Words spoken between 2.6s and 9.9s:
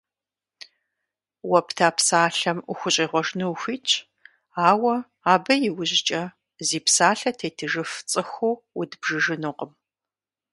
ухущӀегъуэжыну ухуитщ, ауэ абы и ужькӀэ зи псалъэ тетыжыф цӀыхуу удбжыжынукъым.